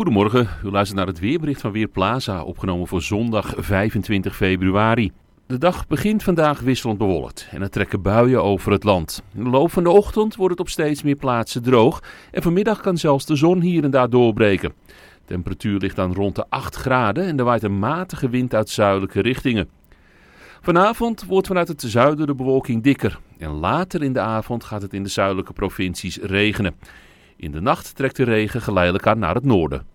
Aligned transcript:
Goedemorgen, 0.00 0.48
u 0.64 0.70
luistert 0.70 0.98
naar 0.98 1.06
het 1.06 1.18
weerbericht 1.18 1.60
van 1.60 1.72
Weerplaza, 1.72 2.42
opgenomen 2.42 2.86
voor 2.86 3.02
zondag 3.02 3.54
25 3.56 4.36
februari. 4.36 5.12
De 5.46 5.58
dag 5.58 5.86
begint 5.86 6.22
vandaag 6.22 6.60
wisselend 6.60 6.98
bewolkt 6.98 7.48
en 7.50 7.62
er 7.62 7.70
trekken 7.70 8.02
buien 8.02 8.42
over 8.42 8.72
het 8.72 8.84
land. 8.84 9.22
In 9.34 9.44
de 9.44 9.50
loop 9.50 9.70
van 9.70 9.82
de 9.82 9.90
ochtend 9.90 10.36
wordt 10.36 10.50
het 10.50 10.60
op 10.60 10.68
steeds 10.68 11.02
meer 11.02 11.16
plaatsen 11.16 11.62
droog 11.62 12.02
en 12.30 12.42
vanmiddag 12.42 12.80
kan 12.80 12.96
zelfs 12.96 13.26
de 13.26 13.36
zon 13.36 13.60
hier 13.60 13.84
en 13.84 13.90
daar 13.90 14.10
doorbreken. 14.10 14.72
De 14.86 14.94
temperatuur 15.24 15.78
ligt 15.78 15.96
dan 15.96 16.14
rond 16.14 16.36
de 16.36 16.44
8 16.48 16.76
graden 16.76 17.24
en 17.24 17.38
er 17.38 17.44
waait 17.44 17.62
een 17.62 17.78
matige 17.78 18.28
wind 18.28 18.54
uit 18.54 18.68
zuidelijke 18.68 19.20
richtingen. 19.20 19.68
Vanavond 20.60 21.24
wordt 21.24 21.46
vanuit 21.46 21.68
het 21.68 21.82
zuiden 21.82 22.26
de 22.26 22.34
bewolking 22.34 22.82
dikker 22.82 23.18
en 23.38 23.50
later 23.50 24.02
in 24.02 24.12
de 24.12 24.20
avond 24.20 24.64
gaat 24.64 24.82
het 24.82 24.94
in 24.94 25.02
de 25.02 25.08
zuidelijke 25.08 25.52
provincies 25.52 26.18
regenen. 26.18 26.74
In 27.36 27.50
de 27.50 27.60
nacht 27.60 27.94
trekt 27.94 28.16
de 28.16 28.24
regen 28.24 28.60
geleidelijk 28.62 29.06
aan 29.06 29.18
naar 29.18 29.34
het 29.34 29.44
noorden. 29.44 29.89